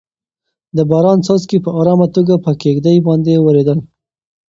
د 0.75 0.77
باران 0.89 1.19
څاڅکي 1.25 1.57
په 1.65 1.69
ارامه 1.79 2.07
توګه 2.15 2.33
په 2.45 2.51
کيږديو 2.61 3.05
باندې 3.07 3.33
ورېدل. 3.45 3.79